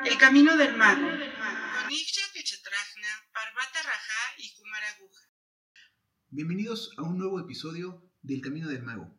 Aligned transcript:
El 0.00 0.18
camino 0.18 0.56
del 0.56 0.76
mago. 0.76 1.06
Parvata 3.32 3.82
Raja 3.84 4.34
y 4.38 4.52
Kumaraguja. 4.56 5.28
Bienvenidos 6.30 6.90
a 6.96 7.02
un 7.02 7.18
nuevo 7.18 7.38
episodio 7.38 8.02
del 8.22 8.40
Camino 8.40 8.68
del 8.68 8.82
Mago. 8.82 9.14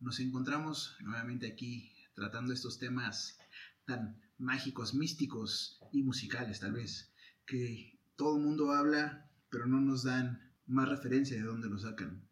Nos 0.00 0.20
encontramos 0.20 0.96
nuevamente 1.00 1.46
aquí 1.46 1.94
tratando 2.14 2.52
estos 2.52 2.78
temas 2.78 3.38
tan 3.86 4.20
mágicos, 4.36 4.94
místicos 4.94 5.80
y 5.92 6.02
musicales 6.02 6.60
tal 6.60 6.72
vez, 6.72 7.12
que 7.46 7.98
todo 8.16 8.36
el 8.36 8.42
mundo 8.42 8.72
habla, 8.72 9.30
pero 9.48 9.66
no 9.66 9.80
nos 9.80 10.02
dan 10.02 10.52
más 10.66 10.88
referencia 10.88 11.36
de 11.36 11.44
dónde 11.44 11.70
lo 11.70 11.78
sacan. 11.78 12.28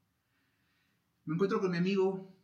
Me 1.25 1.35
encuentro 1.35 1.61
con 1.61 1.71
mi 1.71 1.79
amigo 1.79 2.37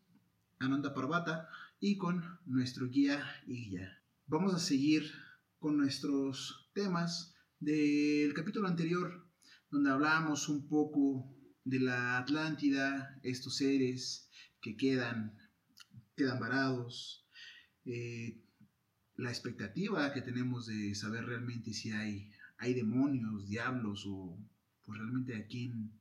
Ananda 0.59 0.95
Parvata 0.95 1.49
y 1.81 1.99
con 1.99 2.39
nuestro 2.47 2.89
guía 2.89 3.43
y 3.47 3.71
guía. 3.71 3.98
Vamos 4.31 4.53
a 4.55 4.59
seguir 4.59 5.11
con 5.59 5.79
nuestros 5.79 6.69
temas 6.75 7.35
del 7.61 8.35
capítulo 8.35 8.69
anterior, 8.69 9.27
donde 9.71 9.89
hablábamos 9.89 10.51
un 10.51 10.69
poco 10.69 11.35
de 11.65 11.81
la 11.81 12.19
Atlántida, 12.19 13.19
estos 13.23 13.57
seres 13.57 14.29
que 14.61 14.77
quedan, 14.77 15.35
quedan 16.15 16.39
varados, 16.41 17.27
eh, 17.87 18.45
la 19.17 19.31
expectativa 19.31 20.13
que 20.13 20.21
tenemos 20.21 20.67
de 20.67 20.95
saber 20.95 21.25
realmente 21.25 21.73
si 21.73 21.93
hay, 21.93 22.31
hay 22.59 22.75
demonios, 22.75 23.49
diablos 23.49 24.05
o 24.07 24.39
pues 24.85 24.99
realmente 24.99 25.37
a 25.37 25.47
quién, 25.47 25.99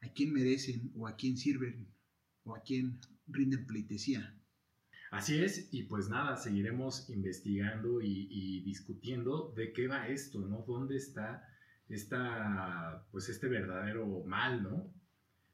a 0.00 0.12
quién 0.12 0.32
merecen 0.32 0.90
o 0.96 1.06
a 1.06 1.14
quién 1.14 1.36
sirven 1.36 1.94
o 2.42 2.56
a 2.56 2.62
quién 2.64 2.98
rinden 3.28 3.64
pleitesía. 3.64 4.39
Así 5.10 5.42
es, 5.42 5.68
y 5.72 5.82
pues 5.84 6.08
nada, 6.08 6.36
seguiremos 6.36 7.10
investigando 7.10 8.00
y, 8.00 8.60
discutiendo 8.60 9.52
de 9.56 9.72
qué 9.72 9.88
va 9.88 10.06
esto, 10.06 10.38
¿no? 10.38 10.64
¿Dónde 10.66 10.96
está 10.96 11.44
esta, 11.88 13.04
pues 13.10 13.28
este 13.28 13.48
verdadero 13.48 14.22
mal, 14.24 14.62
¿no? 14.62 14.94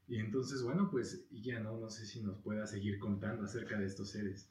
Y 0.08 0.18
entonces, 0.18 0.62
bueno, 0.62 0.90
pues 0.90 1.26
ya 1.30 1.58
no, 1.60 1.78
no 1.78 1.88
sé 1.88 2.04
si 2.04 2.22
nos 2.22 2.38
pueda 2.42 2.66
seguir 2.66 2.98
contando 2.98 3.44
acerca 3.44 3.78
de 3.78 3.86
estos 3.86 4.10
seres. 4.10 4.46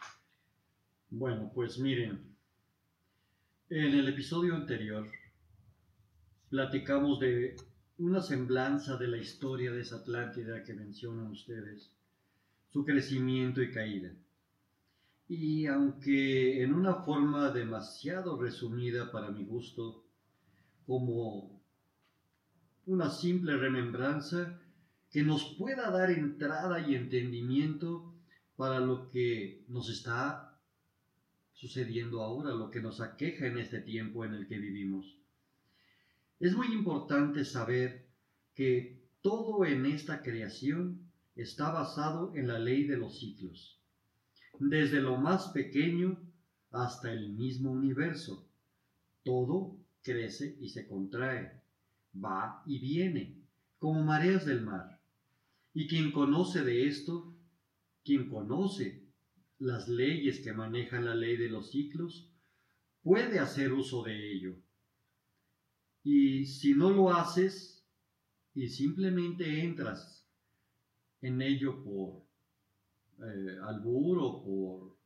Bueno, 1.11 1.51
pues 1.53 1.77
miren, 1.77 2.35
en 3.69 3.93
el 3.93 4.07
episodio 4.09 4.55
anterior 4.55 5.07
platicamos 6.49 7.19
de 7.19 7.55
una 7.99 8.21
semblanza 8.21 8.97
de 8.97 9.07
la 9.07 9.17
historia 9.17 9.71
de 9.71 9.81
esa 9.81 9.97
Atlántida 9.97 10.63
que 10.63 10.73
mencionan 10.73 11.27
ustedes, 11.27 11.93
su 12.71 12.83
crecimiento 12.83 13.61
y 13.61 13.71
caída. 13.71 14.11
Y 15.27 15.65
aunque 15.65 16.61
en 16.61 16.73
una 16.73 16.95
forma 16.95 17.49
demasiado 17.49 18.39
resumida 18.39 19.11
para 19.11 19.31
mi 19.31 19.43
gusto, 19.43 20.05
como 20.85 21.63
una 22.85 23.09
simple 23.09 23.57
remembranza 23.57 24.61
que 25.09 25.23
nos 25.23 25.55
pueda 25.57 25.89
dar 25.89 26.11
entrada 26.11 26.87
y 26.87 26.93
entendimiento 26.93 28.13
para 28.55 28.79
lo 28.79 29.09
que 29.09 29.65
nos 29.67 29.89
está 29.89 30.59
sucediendo 31.53 32.21
ahora, 32.21 32.53
lo 32.53 32.69
que 32.69 32.81
nos 32.81 33.01
aqueja 33.01 33.47
en 33.47 33.57
este 33.57 33.81
tiempo 33.81 34.25
en 34.25 34.35
el 34.35 34.47
que 34.47 34.59
vivimos. 34.59 35.17
Es 36.39 36.55
muy 36.55 36.67
importante 36.67 37.45
saber 37.45 38.05
que 38.53 39.01
todo 39.21 39.65
en 39.65 39.87
esta 39.87 40.21
creación 40.21 41.09
está 41.35 41.71
basado 41.71 42.35
en 42.35 42.47
la 42.47 42.59
ley 42.59 42.83
de 42.83 42.97
los 42.97 43.17
ciclos 43.17 43.74
desde 44.59 45.01
lo 45.01 45.17
más 45.17 45.49
pequeño 45.49 46.19
hasta 46.71 47.11
el 47.11 47.33
mismo 47.33 47.71
universo. 47.71 48.47
Todo 49.23 49.77
crece 50.01 50.57
y 50.59 50.69
se 50.69 50.87
contrae, 50.87 51.61
va 52.13 52.61
y 52.65 52.79
viene, 52.79 53.41
como 53.79 54.03
mareas 54.03 54.45
del 54.45 54.61
mar. 54.61 54.99
Y 55.73 55.87
quien 55.87 56.11
conoce 56.11 56.63
de 56.63 56.87
esto, 56.87 57.35
quien 58.03 58.29
conoce 58.29 59.03
las 59.59 59.87
leyes 59.87 60.39
que 60.39 60.53
manejan 60.53 61.05
la 61.05 61.15
ley 61.15 61.37
de 61.37 61.49
los 61.49 61.71
ciclos, 61.71 62.29
puede 63.01 63.39
hacer 63.39 63.73
uso 63.73 64.03
de 64.03 64.33
ello. 64.33 64.55
Y 66.03 66.45
si 66.45 66.73
no 66.73 66.91
lo 66.91 67.13
haces 67.13 67.83
y 68.53 68.69
simplemente 68.69 69.63
entras 69.63 70.27
en 71.21 71.41
ello 71.41 71.83
por 71.83 72.25
eh, 73.23 73.57
albur 73.63 74.17
o 74.19 74.43
por 74.43 74.97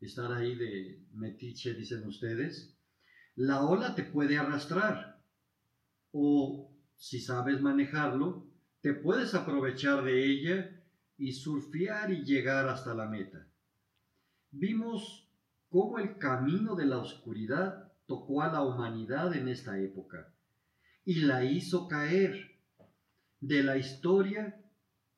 estar 0.00 0.32
ahí 0.32 0.54
de 0.54 1.06
metiche, 1.14 1.74
dicen 1.74 2.06
ustedes, 2.06 2.76
la 3.36 3.62
ola 3.64 3.94
te 3.94 4.02
puede 4.02 4.36
arrastrar. 4.36 5.22
O 6.12 6.70
si 6.96 7.20
sabes 7.20 7.60
manejarlo, 7.60 8.46
te 8.80 8.92
puedes 8.92 9.34
aprovechar 9.34 10.04
de 10.04 10.26
ella 10.26 10.82
y 11.16 11.32
surfear 11.32 12.10
y 12.10 12.24
llegar 12.24 12.68
hasta 12.68 12.94
la 12.94 13.06
meta. 13.06 13.46
Vimos 14.50 15.28
cómo 15.68 15.98
el 15.98 16.18
camino 16.18 16.74
de 16.74 16.86
la 16.86 16.98
oscuridad 16.98 17.92
tocó 18.06 18.42
a 18.42 18.52
la 18.52 18.62
humanidad 18.62 19.34
en 19.34 19.48
esta 19.48 19.78
época 19.78 20.34
y 21.04 21.20
la 21.20 21.44
hizo 21.44 21.88
caer. 21.88 22.50
De 23.40 23.64
la 23.64 23.76
historia 23.76 24.62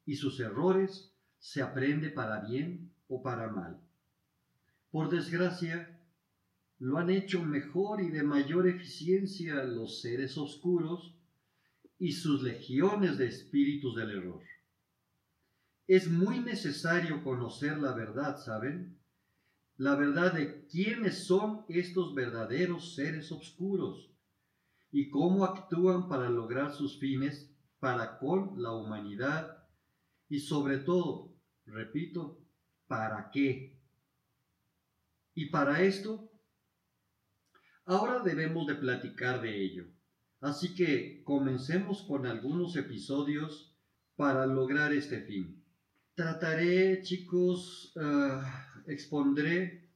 y 0.07 0.17
sus 0.17 0.41
errores 0.41 1.14
se 1.45 1.61
aprende 1.61 2.09
para 2.09 2.41
bien 2.41 2.91
o 3.07 3.23
para 3.23 3.49
mal. 3.49 3.79
Por 4.91 5.11
desgracia, 5.11 6.01
lo 6.79 6.97
han 6.97 7.11
hecho 7.11 7.45
mejor 7.45 8.01
y 8.01 8.09
de 8.09 8.23
mayor 8.23 8.67
eficiencia 8.67 9.63
los 9.63 10.01
seres 10.01 10.39
oscuros 10.39 11.15
y 11.99 12.13
sus 12.13 12.43
legiones 12.43 13.19
de 13.19 13.27
espíritus 13.27 13.95
del 13.95 14.13
error. 14.13 14.43
Es 15.87 16.11
muy 16.11 16.41
necesario 16.41 17.23
conocer 17.23 17.77
la 17.77 17.93
verdad, 17.93 18.39
¿saben? 18.39 18.99
La 19.77 19.97
verdad 19.97 20.33
de 20.33 20.67
quiénes 20.67 21.27
son 21.27 21.67
estos 21.69 22.15
verdaderos 22.15 22.95
seres 22.95 23.31
oscuros 23.31 24.11
y 24.91 25.11
cómo 25.11 25.45
actúan 25.45 26.09
para 26.09 26.31
lograr 26.31 26.73
sus 26.73 26.99
fines 26.99 27.55
para 27.81 28.19
con 28.19 28.63
la 28.63 28.73
humanidad 28.73 29.59
y 30.31 30.41
sobre 30.41 30.79
todo 30.79 31.34
Repito, 31.67 32.39
¿para 32.87 33.31
qué? 33.33 33.79
Y 35.35 35.47
para 35.47 35.83
esto, 35.83 36.31
ahora 37.85 38.21
debemos 38.21 38.67
de 38.67 38.75
platicar 38.77 39.41
de 39.41 39.63
ello. 39.63 39.87
Así 40.41 40.75
que 40.75 41.23
comencemos 41.25 42.03
con 42.03 42.27
algunos 42.27 42.77
episodios 42.77 43.75
para 44.17 44.47
lograr 44.47 44.93
este 44.93 45.21
fin. 45.23 45.65
Trataré, 46.15 47.03
chicos, 47.03 47.93
ah, 47.97 48.83
expondré 48.87 49.89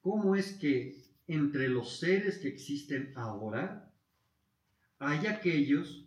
cómo 0.00 0.36
es 0.36 0.52
que 0.52 0.96
entre 1.26 1.68
los 1.68 1.98
seres 1.98 2.38
que 2.38 2.48
existen 2.48 3.12
ahora 3.16 3.92
hay 4.98 5.26
aquellos 5.26 6.06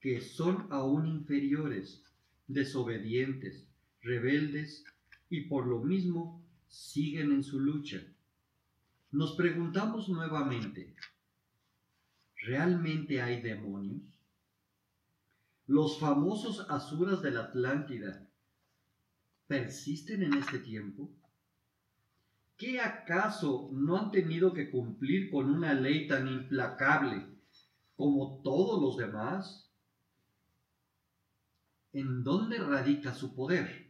que 0.00 0.20
son 0.20 0.66
aún 0.70 1.06
inferiores, 1.06 2.02
desobedientes, 2.46 3.68
rebeldes 4.04 4.84
y 5.28 5.48
por 5.48 5.66
lo 5.66 5.80
mismo 5.80 6.46
siguen 6.68 7.32
en 7.32 7.42
su 7.42 7.58
lucha. 7.58 8.00
Nos 9.10 9.34
preguntamos 9.34 10.08
nuevamente, 10.08 10.94
¿realmente 12.36 13.20
hay 13.20 13.42
demonios? 13.42 14.02
Los 15.66 15.98
famosos 15.98 16.66
asuras 16.68 17.22
de 17.22 17.30
la 17.30 17.44
Atlántida 17.44 18.28
persisten 19.46 20.22
en 20.22 20.34
este 20.34 20.58
tiempo? 20.58 21.10
¿Qué 22.56 22.80
acaso 22.80 23.70
no 23.72 23.96
han 23.96 24.10
tenido 24.10 24.52
que 24.52 24.70
cumplir 24.70 25.30
con 25.30 25.50
una 25.50 25.74
ley 25.74 26.06
tan 26.06 26.28
implacable 26.28 27.26
como 27.96 28.40
todos 28.42 28.80
los 28.80 28.96
demás? 28.96 29.70
¿En 31.92 32.22
dónde 32.24 32.58
radica 32.58 33.14
su 33.14 33.34
poder? 33.34 33.83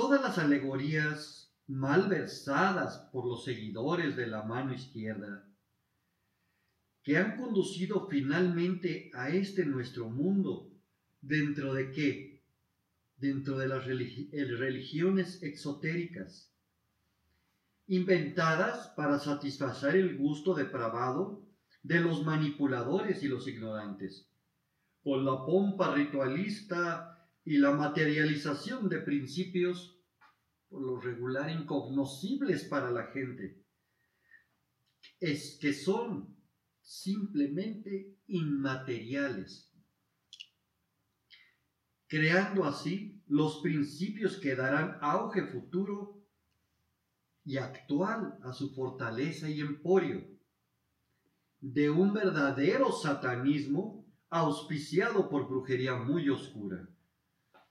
Todas 0.00 0.22
las 0.22 0.38
alegorías 0.38 1.54
mal 1.66 2.08
versadas 2.08 3.10
por 3.12 3.26
los 3.26 3.44
seguidores 3.44 4.16
de 4.16 4.28
la 4.28 4.42
mano 4.44 4.72
izquierda, 4.72 5.46
que 7.02 7.18
han 7.18 7.36
conducido 7.36 8.08
finalmente 8.08 9.10
a 9.12 9.28
este 9.28 9.66
nuestro 9.66 10.08
mundo, 10.08 10.72
dentro 11.20 11.74
de 11.74 11.90
qué? 11.90 12.42
Dentro 13.18 13.58
de 13.58 13.68
las 13.68 13.84
religiones 13.84 15.42
exotéricas, 15.42 16.50
inventadas 17.86 18.94
para 18.96 19.18
satisfacer 19.18 19.96
el 19.96 20.16
gusto 20.16 20.54
depravado 20.54 21.46
de 21.82 22.00
los 22.00 22.24
manipuladores 22.24 23.22
y 23.22 23.28
los 23.28 23.46
ignorantes, 23.46 24.30
con 25.02 25.26
la 25.26 25.44
pompa 25.44 25.94
ritualista 25.94 27.19
y 27.44 27.58
la 27.58 27.72
materialización 27.72 28.88
de 28.88 29.00
principios 29.00 30.00
por 30.68 30.82
lo 30.82 31.00
regular 31.00 31.50
incognoscibles 31.50 32.64
para 32.64 32.90
la 32.90 33.06
gente. 33.08 33.58
es 35.18 35.58
que 35.60 35.72
son 35.72 36.36
simplemente 36.80 38.16
inmateriales, 38.26 39.70
creando 42.06 42.64
así 42.64 43.22
los 43.26 43.60
principios 43.60 44.38
que 44.38 44.56
darán 44.56 44.98
auge 45.00 45.46
futuro 45.46 46.22
y 47.44 47.56
actual 47.56 48.38
a 48.42 48.52
su 48.52 48.74
fortaleza 48.74 49.48
y 49.48 49.60
emporio, 49.60 50.26
de 51.60 51.90
un 51.90 52.12
verdadero 52.12 52.90
satanismo 52.92 54.06
auspiciado 54.30 55.28
por 55.28 55.48
brujería 55.48 55.96
muy 55.96 56.28
oscura. 56.28 56.88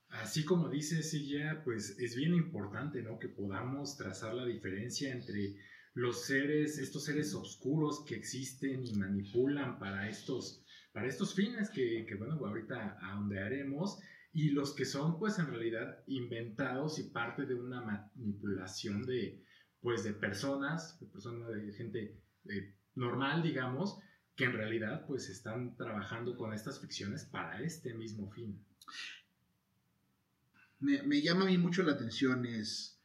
Así 0.10 0.44
como 0.44 0.70
dice 0.70 1.04
Silla, 1.04 1.62
pues 1.64 1.98
es 2.00 2.16
bien 2.16 2.34
importante, 2.34 3.02
¿no? 3.04 3.20
Que 3.20 3.30
podamos 3.30 3.96
trazar 3.96 4.34
la 4.34 4.46
diferencia 4.46 5.14
entre 5.14 5.56
los 5.94 6.26
seres, 6.26 6.80
estos 6.80 7.06
seres 7.06 7.34
oscuros 7.36 8.04
que 8.06 8.16
existen 8.16 8.84
y 8.84 8.94
manipulan 8.96 9.78
para 9.78 10.10
estos, 10.10 10.64
para 10.94 11.08
estos 11.08 11.36
fines 11.36 11.70
que, 11.70 12.06
que 12.08 12.16
bueno, 12.16 12.34
ahorita 12.44 12.98
ahondearemos, 13.02 14.00
y 14.32 14.50
los 14.50 14.74
que 14.74 14.86
son, 14.86 15.20
pues 15.20 15.38
en 15.40 15.48
realidad, 15.48 16.04
inventados 16.08 17.00
y 17.00 17.10
parte 17.10 17.46
de 17.46 17.56
una 17.56 17.82
manipulación 17.82 19.06
de, 19.06 19.44
pues, 19.82 20.04
de 20.04 20.14
personas, 20.14 21.00
de 21.00 21.74
gente 21.74 22.22
eh, 22.50 22.76
normal, 22.96 23.42
digamos, 23.42 24.00
que 24.36 24.46
en 24.46 24.54
realidad, 24.54 25.06
pues, 25.08 25.30
están 25.30 25.76
trabajando 25.78 26.36
con 26.36 26.54
estas 26.54 26.80
ficciones 26.80 27.26
para 27.26 27.62
este 27.62 27.94
mismo 27.96 28.32
fin 28.32 28.64
me, 30.80 31.22
llama 31.22 31.44
a 31.44 31.48
mí 31.48 31.58
mucho 31.58 31.84
la 31.84 31.94
atención 31.94 32.46
es, 32.46 32.98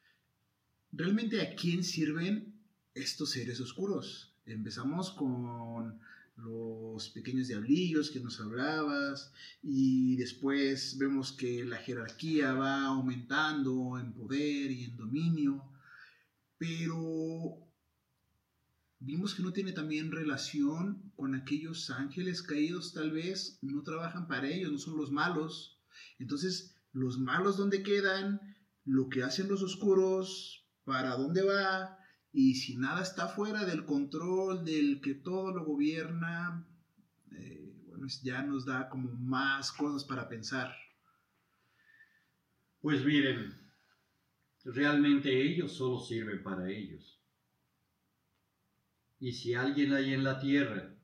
¿realmente 0.93 1.41
a 1.41 1.55
quién 1.55 1.83
sirven 1.83 2.55
estos 2.95 3.33
seres 3.33 3.61
oscuros? 3.61 4.35
Empezamos 4.47 5.11
con 5.11 5.99
los 6.37 7.11
pequeños 7.11 7.49
diablillos 7.49 8.11
que 8.11 8.21
nos 8.21 8.41
hablabas 8.41 9.33
y 9.63 10.17
después 10.17 10.99
vemos 10.99 11.33
que 11.33 11.65
la 11.65 11.77
jerarquía 11.79 12.55
va 12.55 12.87
aumentando 12.87 13.99
en 13.99 14.13
poder 14.13 14.71
y 14.71 14.85
en 14.85 14.97
dominio, 14.97 15.65
pero 16.59 17.59
vimos 18.99 19.35
que 19.35 19.43
no 19.43 19.53
tiene 19.53 19.73
también 19.73 20.13
relación 20.13 21.13
con 21.17 21.35
aquellos 21.35 21.91
ángeles 21.91 22.43
caídos 22.43 22.93
tal 22.93 23.11
vez, 23.11 23.59
no 23.63 23.83
trabajan 23.83 24.27
para 24.27 24.49
ellos, 24.49 24.73
no 24.73 24.79
son 24.79 24.97
los 24.97 25.11
malos. 25.11 25.79
Entonces, 26.19 26.74
los 26.95 27.19
malos 27.19 27.57
dónde 27.59 27.83
quedan, 27.83 28.41
lo 28.85 29.09
que 29.09 29.23
hacen 29.23 29.49
los 29.49 29.63
oscuros, 29.63 30.67
para 30.85 31.17
dónde 31.17 31.43
va, 31.43 31.99
y 32.33 32.55
si 32.55 32.77
nada 32.77 33.03
está 33.03 33.29
fuera 33.29 33.65
del 33.65 33.85
control 33.85 34.65
del 34.65 35.01
que 35.01 35.15
todo 35.15 35.53
lo 35.53 35.65
gobierna, 35.65 36.67
eh, 37.33 37.73
bueno, 37.87 38.07
ya 38.23 38.43
nos 38.43 38.65
da 38.65 38.89
como 38.89 39.13
más 39.13 39.73
cosas 39.73 40.05
para 40.05 40.29
pensar. 40.29 40.75
Pues 42.81 43.05
miren, 43.05 43.55
realmente 44.65 45.31
ellos 45.43 45.73
solo 45.73 46.01
sirven 46.01 46.43
para 46.43 46.71
ellos. 46.71 47.21
Y 49.19 49.33
si 49.33 49.55
alguien 49.55 49.93
hay 49.93 50.13
en 50.13 50.23
la 50.23 50.39
tierra 50.39 50.95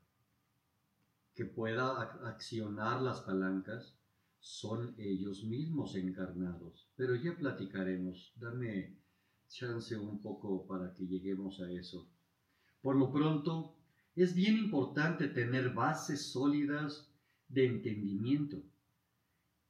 que 1.33 1.45
pueda 1.45 2.01
accionar 2.27 3.01
las 3.01 3.21
palancas, 3.21 3.97
son 4.41 4.95
ellos 4.97 5.43
mismos 5.43 5.95
encarnados. 5.95 6.89
Pero 6.95 7.15
ya 7.15 7.37
platicaremos. 7.37 8.33
Dame 8.35 8.97
chance 9.47 9.95
un 9.95 10.19
poco 10.21 10.65
para 10.65 10.93
que 10.93 11.05
lleguemos 11.05 11.61
a 11.61 11.71
eso. 11.71 12.09
Por 12.81 12.95
lo 12.95 13.11
pronto, 13.11 13.77
es 14.15 14.33
bien 14.33 14.57
importante 14.57 15.27
tener 15.27 15.73
bases 15.73 16.31
sólidas 16.31 17.07
de 17.47 17.67
entendimiento. 17.67 18.63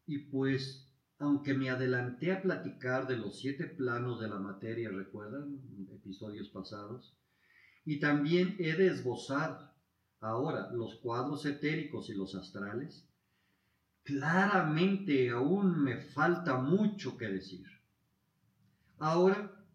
Y 0.05 0.19
pues, 0.29 0.89
aunque 1.19 1.53
me 1.53 1.69
adelanté 1.69 2.31
a 2.31 2.41
platicar 2.41 3.07
de 3.07 3.17
los 3.17 3.39
siete 3.39 3.65
planos 3.65 4.21
de 4.21 4.29
la 4.29 4.39
materia, 4.39 4.89
¿recuerdan? 4.89 5.59
Episodios 5.91 6.49
pasados. 6.49 7.17
Y 7.83 7.99
también 7.99 8.55
he 8.59 8.73
de 8.73 8.87
esbozar 8.87 9.75
ahora 10.21 10.71
los 10.71 10.95
cuadros 10.99 11.45
etéricos 11.45 12.09
y 12.09 12.13
los 12.13 12.35
astrales 12.35 13.10
claramente 14.03 15.29
aún 15.29 15.83
me 15.83 15.97
falta 15.97 16.57
mucho 16.57 17.17
que 17.17 17.27
decir. 17.27 17.65
Ahora, 18.97 19.65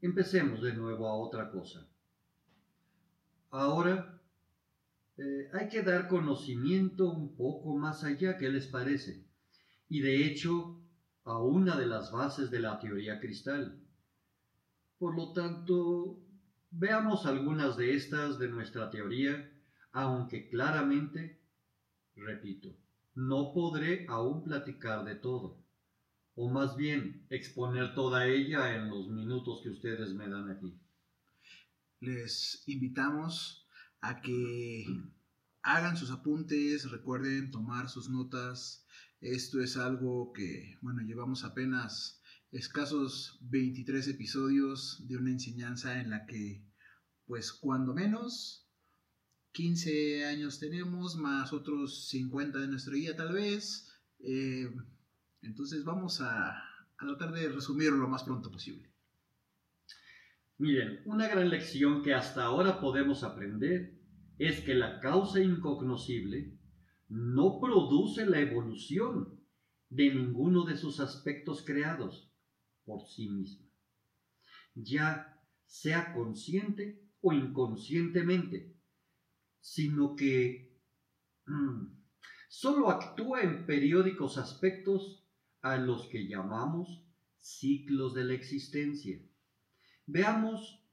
empecemos 0.00 0.62
de 0.62 0.74
nuevo 0.74 1.08
a 1.08 1.16
otra 1.16 1.50
cosa. 1.50 1.88
Ahora, 3.50 4.20
eh, 5.16 5.48
hay 5.52 5.68
que 5.68 5.82
dar 5.82 6.08
conocimiento 6.08 7.10
un 7.10 7.36
poco 7.36 7.76
más 7.76 8.04
allá, 8.04 8.36
¿qué 8.36 8.48
les 8.50 8.66
parece? 8.66 9.24
Y 9.88 10.00
de 10.00 10.26
hecho, 10.26 10.80
a 11.24 11.38
una 11.38 11.76
de 11.76 11.86
las 11.86 12.10
bases 12.10 12.50
de 12.50 12.60
la 12.60 12.78
teoría 12.78 13.20
cristal. 13.20 13.80
Por 14.98 15.16
lo 15.16 15.32
tanto, 15.32 16.20
veamos 16.70 17.26
algunas 17.26 17.76
de 17.76 17.94
estas 17.94 18.38
de 18.38 18.48
nuestra 18.48 18.90
teoría, 18.90 19.50
aunque 19.92 20.48
claramente, 20.48 21.40
repito, 22.16 22.76
no 23.14 23.52
podré 23.52 24.06
aún 24.08 24.42
platicar 24.44 25.04
de 25.04 25.14
todo, 25.14 25.64
o 26.34 26.50
más 26.50 26.76
bien 26.76 27.26
exponer 27.30 27.94
toda 27.94 28.26
ella 28.26 28.74
en 28.74 28.90
los 28.90 29.08
minutos 29.08 29.60
que 29.62 29.70
ustedes 29.70 30.14
me 30.14 30.28
dan 30.28 30.50
aquí. 30.50 30.80
Les 32.00 32.62
invitamos 32.66 33.68
a 34.00 34.20
que 34.20 34.84
hagan 35.62 35.96
sus 35.96 36.10
apuntes, 36.10 36.90
recuerden 36.90 37.50
tomar 37.50 37.88
sus 37.88 38.10
notas. 38.10 38.86
Esto 39.20 39.62
es 39.62 39.76
algo 39.76 40.32
que, 40.32 40.76
bueno, 40.82 41.00
llevamos 41.02 41.44
apenas 41.44 42.20
escasos 42.50 43.38
23 43.42 44.08
episodios 44.08 45.02
de 45.08 45.16
una 45.16 45.30
enseñanza 45.30 46.00
en 46.00 46.10
la 46.10 46.26
que, 46.26 46.66
pues, 47.26 47.52
cuando 47.52 47.94
menos 47.94 48.63
15 49.54 50.26
años 50.26 50.58
tenemos, 50.58 51.16
más 51.16 51.52
otros 51.52 52.08
50 52.08 52.58
de 52.58 52.66
nuestra 52.66 52.92
vida 52.92 53.14
tal 53.14 53.32
vez. 53.32 53.88
Eh, 54.18 54.68
entonces 55.42 55.84
vamos 55.84 56.20
a, 56.20 56.50
a 56.50 57.06
tratar 57.06 57.32
de 57.32 57.48
resumirlo 57.48 57.98
lo 57.98 58.08
más 58.08 58.24
pronto 58.24 58.50
posible. 58.50 58.92
Miren, 60.58 61.02
una 61.04 61.28
gran 61.28 61.48
lección 61.48 62.02
que 62.02 62.14
hasta 62.14 62.44
ahora 62.44 62.80
podemos 62.80 63.22
aprender 63.22 63.96
es 64.38 64.60
que 64.60 64.74
la 64.74 64.98
causa 64.98 65.40
incognoscible 65.40 66.58
no 67.08 67.60
produce 67.60 68.26
la 68.26 68.40
evolución 68.40 69.40
de 69.88 70.12
ninguno 70.12 70.64
de 70.64 70.76
sus 70.76 70.98
aspectos 70.98 71.62
creados 71.64 72.28
por 72.84 73.06
sí 73.06 73.28
misma, 73.28 73.68
ya 74.74 75.40
sea 75.64 76.12
consciente 76.12 77.00
o 77.20 77.32
inconscientemente 77.32 78.73
sino 79.64 80.14
que 80.14 80.78
mm, 81.46 81.86
solo 82.48 82.90
actúa 82.90 83.40
en 83.40 83.64
periódicos 83.64 84.36
aspectos 84.36 85.24
a 85.62 85.78
los 85.78 86.06
que 86.08 86.28
llamamos 86.28 87.02
ciclos 87.40 88.12
de 88.12 88.24
la 88.24 88.34
existencia. 88.34 89.18
Veamos 90.04 90.84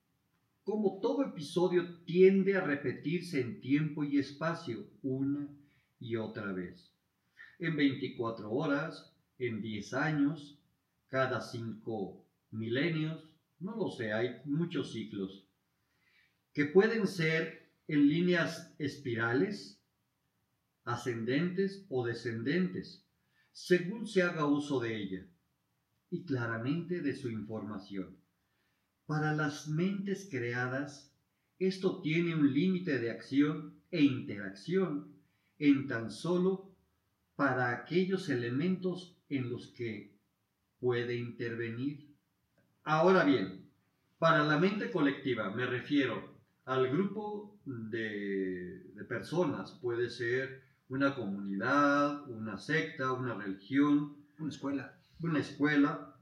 cómo 0.63 1.01
todo 1.01 1.21
episodio 1.25 2.01
tiende 2.05 2.55
a 2.55 2.61
repetirse 2.61 3.41
en 3.41 3.59
tiempo 3.59 4.05
y 4.05 4.19
espacio 4.19 4.87
una 5.01 5.49
y 5.99 6.15
otra 6.15 6.53
vez. 6.53 6.93
En 7.59 7.75
24 7.75 8.49
horas, 8.49 9.13
en 9.37 9.61
10 9.61 9.93
años, 9.95 10.57
cada 11.09 11.41
5 11.41 12.25
milenios, 12.51 13.21
no 13.59 13.75
lo 13.75 13.91
sé, 13.91 14.13
hay 14.13 14.41
muchos 14.45 14.93
ciclos, 14.93 15.45
que 16.53 16.65
pueden 16.65 17.05
ser 17.05 17.60
en 17.91 18.07
líneas 18.07 18.73
espirales, 18.79 19.77
ascendentes 20.85 21.85
o 21.89 22.05
descendentes, 22.05 23.05
según 23.51 24.07
se 24.07 24.23
haga 24.23 24.45
uso 24.45 24.79
de 24.79 24.95
ella 24.95 25.27
y 26.09 26.23
claramente 26.23 27.01
de 27.01 27.13
su 27.13 27.29
información. 27.29 28.15
Para 29.05 29.33
las 29.33 29.67
mentes 29.67 30.29
creadas, 30.31 31.13
esto 31.59 31.99
tiene 31.99 32.33
un 32.33 32.53
límite 32.53 32.97
de 32.97 33.11
acción 33.11 33.75
e 33.91 34.01
interacción 34.01 35.13
en 35.59 35.87
tan 35.87 36.11
solo 36.11 36.73
para 37.35 37.71
aquellos 37.71 38.29
elementos 38.29 39.17
en 39.27 39.49
los 39.49 39.67
que 39.67 40.15
puede 40.79 41.17
intervenir. 41.17 42.07
Ahora 42.83 43.25
bien, 43.25 43.69
para 44.17 44.45
la 44.45 44.57
mente 44.57 44.89
colectiva 44.91 45.49
me 45.49 45.65
refiero 45.65 46.30
al 46.65 46.89
grupo 46.89 47.59
de, 47.65 48.87
personas, 49.07 49.71
puede 49.81 50.09
ser 50.09 50.63
una 50.87 51.15
comunidad, 51.15 52.29
una 52.29 52.57
secta, 52.57 53.11
una 53.11 53.33
religión, 53.33 54.15
una 54.39 54.49
escuela. 54.49 54.97
Una 55.21 55.39
escuela, 55.39 56.15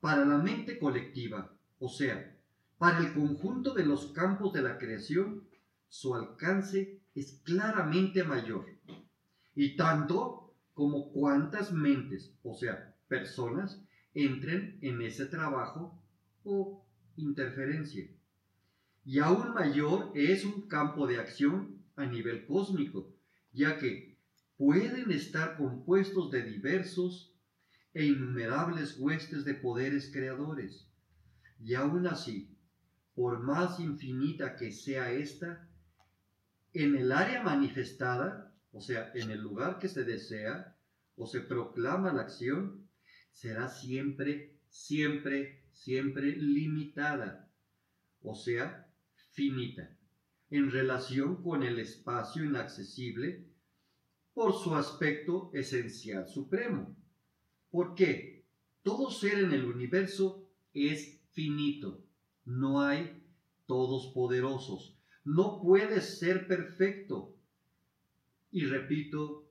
para 0.00 0.24
la 0.24 0.38
mente 0.38 0.78
colectiva, 0.78 1.52
o 1.78 1.88
sea, 1.88 2.28
Para 2.78 2.98
el 2.98 3.14
conjunto 3.14 3.74
de 3.74 3.86
los 3.86 4.06
campos 4.08 4.52
de 4.52 4.62
la 4.62 4.76
creación, 4.76 5.46
su 5.88 6.16
alcance 6.16 7.00
es 7.14 7.40
claramente 7.44 8.24
mayor. 8.24 8.66
Y 9.54 9.76
tanto 9.76 10.52
como 10.74 11.12
cuántas 11.12 11.72
mentes, 11.72 12.34
o 12.42 12.56
sea, 12.56 12.96
personas, 13.06 13.80
entren 14.14 14.78
en 14.82 15.00
ese 15.02 15.26
trabajo 15.26 16.02
o 16.42 16.84
interferencia. 17.16 18.08
Y 19.04 19.18
aún 19.18 19.52
mayor 19.52 20.12
es 20.14 20.44
un 20.44 20.68
campo 20.68 21.06
de 21.06 21.18
acción 21.18 21.82
a 21.96 22.06
nivel 22.06 22.46
cósmico, 22.46 23.12
ya 23.52 23.78
que 23.78 24.16
pueden 24.56 25.10
estar 25.10 25.56
compuestos 25.56 26.30
de 26.30 26.42
diversos 26.44 27.34
e 27.94 28.06
innumerables 28.06 28.96
huestes 28.98 29.44
de 29.44 29.54
poderes 29.54 30.10
creadores. 30.12 30.88
Y 31.60 31.74
aún 31.74 32.06
así, 32.06 32.56
por 33.14 33.40
más 33.40 33.80
infinita 33.80 34.56
que 34.56 34.72
sea 34.72 35.12
esta, 35.12 35.68
en 36.72 36.96
el 36.96 37.12
área 37.12 37.42
manifestada, 37.42 38.54
o 38.72 38.80
sea, 38.80 39.10
en 39.14 39.30
el 39.30 39.40
lugar 39.40 39.78
que 39.78 39.88
se 39.88 40.04
desea 40.04 40.76
o 41.16 41.26
se 41.26 41.40
proclama 41.40 42.12
la 42.12 42.22
acción, 42.22 42.88
será 43.32 43.68
siempre, 43.68 44.56
siempre, 44.68 45.64
siempre 45.72 46.36
limitada, 46.36 47.50
o 48.22 48.34
sea, 48.34 48.91
finita, 49.32 49.96
en 50.50 50.70
relación 50.70 51.42
con 51.42 51.62
el 51.62 51.78
espacio 51.78 52.44
inaccesible 52.44 53.46
por 54.34 54.52
su 54.54 54.74
aspecto 54.74 55.50
esencial 55.54 56.28
supremo. 56.28 56.94
¿Por 57.70 57.94
qué? 57.94 58.44
Todo 58.82 59.10
ser 59.10 59.38
en 59.38 59.52
el 59.52 59.64
universo 59.64 60.48
es 60.74 61.20
finito. 61.30 62.04
No 62.44 62.80
hay 62.82 63.22
todos 63.66 64.12
poderosos. 64.12 64.98
No 65.24 65.60
puede 65.62 66.00
ser 66.00 66.46
perfecto. 66.46 67.34
Y 68.50 68.66
repito, 68.66 69.48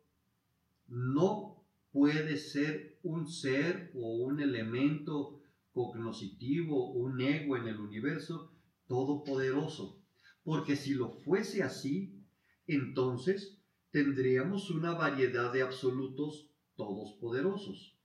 no 0.88 1.63
puede 1.91 2.38
ser 2.38 3.00
un 3.01 3.27
ser 3.27 3.91
o 3.95 4.17
un 4.17 4.39
elemento 4.39 5.41
cognoscitivo, 5.73 6.91
un 6.91 7.21
ego 7.21 7.57
en 7.57 7.67
el 7.67 7.79
universo 7.79 8.50
todopoderoso. 8.91 10.03
Porque 10.43 10.75
si 10.75 10.93
lo 10.93 11.12
fuese 11.12 11.63
así, 11.63 12.21
entonces 12.67 13.57
tendríamos 13.91 14.69
una 14.69 14.93
variedad 14.93 15.53
de 15.53 15.62
absolutos 15.62 16.50
todos 16.75 17.13
poderosos. 17.21 17.98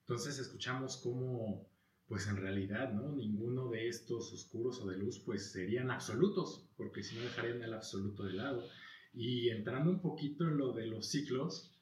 Entonces 0.00 0.38
escuchamos 0.38 1.00
cómo, 1.02 1.68
pues 2.08 2.26
en 2.26 2.36
realidad, 2.36 2.92
¿no? 2.92 3.12
Ninguno 3.12 3.70
de 3.70 3.88
estos 3.88 4.32
oscuros 4.32 4.80
o 4.80 4.88
de 4.88 4.98
luz, 4.98 5.20
pues 5.24 5.52
serían 5.52 5.90
absolutos, 5.90 6.68
porque 6.76 7.02
si 7.04 7.14
no 7.14 7.22
dejarían 7.22 7.62
el 7.62 7.72
absoluto 7.72 8.24
de 8.24 8.32
lado. 8.32 8.64
Y 9.12 9.50
entrando 9.50 9.90
un 9.90 10.00
poquito 10.00 10.44
en 10.44 10.58
lo 10.58 10.72
de 10.72 10.86
los 10.86 11.08
ciclos, 11.08 11.72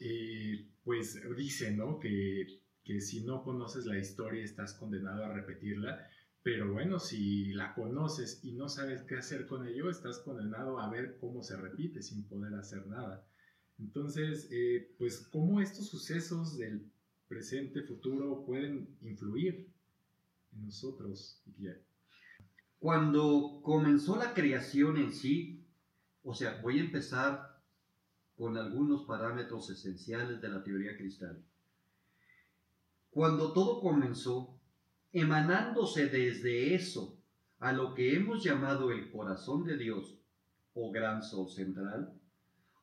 eh, 0.00 0.68
pues 0.82 1.20
dice, 1.36 1.76
¿no? 1.76 2.00
Que, 2.00 2.60
que 2.82 3.00
si 3.00 3.24
no 3.24 3.44
conoces 3.44 3.86
la 3.86 3.98
historia 3.98 4.42
estás 4.42 4.74
condenado 4.74 5.24
a 5.24 5.32
repetirla. 5.32 6.08
Pero 6.42 6.72
bueno, 6.72 6.98
si 6.98 7.52
la 7.52 7.74
conoces 7.74 8.40
y 8.42 8.52
no 8.52 8.68
sabes 8.68 9.02
qué 9.02 9.16
hacer 9.16 9.46
con 9.46 9.66
ello, 9.66 9.90
estás 9.90 10.18
condenado 10.18 10.80
a 10.80 10.90
ver 10.90 11.16
cómo 11.20 11.42
se 11.42 11.56
repite 11.56 12.02
sin 12.02 12.24
poder 12.24 12.54
hacer 12.54 12.86
nada. 12.88 13.24
Entonces, 13.78 14.48
eh, 14.50 14.94
pues, 14.98 15.28
¿cómo 15.30 15.60
estos 15.60 15.88
sucesos 15.88 16.58
del 16.58 16.90
presente, 17.28 17.82
futuro 17.82 18.44
pueden 18.44 18.96
influir 19.02 19.72
en 20.52 20.64
nosotros? 20.64 21.42
Cuando 22.78 23.60
comenzó 23.62 24.16
la 24.16 24.34
creación 24.34 24.96
en 24.96 25.12
sí, 25.12 25.64
o 26.24 26.34
sea, 26.34 26.60
voy 26.60 26.78
a 26.78 26.82
empezar 26.82 27.62
con 28.34 28.56
algunos 28.56 29.04
parámetros 29.04 29.70
esenciales 29.70 30.40
de 30.40 30.48
la 30.48 30.64
teoría 30.64 30.96
cristal. 30.96 31.44
Cuando 33.10 33.52
todo 33.52 33.80
comenzó, 33.80 34.61
emanándose 35.12 36.08
desde 36.08 36.74
eso 36.74 37.18
a 37.58 37.72
lo 37.72 37.94
que 37.94 38.16
hemos 38.16 38.42
llamado 38.42 38.90
el 38.90 39.10
corazón 39.10 39.64
de 39.64 39.76
Dios 39.76 40.18
o 40.74 40.90
gran 40.90 41.22
sol 41.22 41.48
central, 41.48 42.18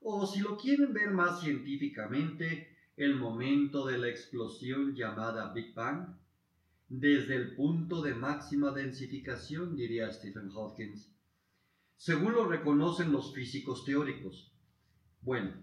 o 0.01 0.25
si 0.25 0.39
lo 0.39 0.57
quieren 0.57 0.93
ver 0.93 1.11
más 1.11 1.41
científicamente, 1.41 2.77
el 2.95 3.15
momento 3.15 3.85
de 3.85 3.97
la 3.97 4.07
explosión 4.07 4.95
llamada 4.95 5.53
Big 5.53 5.73
Bang, 5.73 6.17
desde 6.87 7.35
el 7.35 7.55
punto 7.55 8.01
de 8.01 8.13
máxima 8.13 8.71
densificación, 8.71 9.75
diría 9.75 10.11
Stephen 10.11 10.49
Hawking, 10.49 10.95
según 11.97 12.33
lo 12.33 12.45
reconocen 12.45 13.11
los 13.11 13.33
físicos 13.33 13.85
teóricos. 13.85 14.53
Bueno, 15.21 15.53